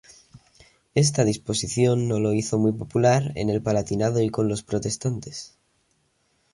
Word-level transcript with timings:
Esta 0.95 1.23
disposición 1.25 2.07
no 2.07 2.19
lo 2.19 2.33
hizo 2.33 2.57
muy 2.57 2.71
popular 2.71 3.33
en 3.35 3.51
el 3.51 3.61
Palatinado 3.61 4.19
y 4.23 4.31
con 4.31 4.47
los 4.47 4.63
protestantes. 4.63 5.59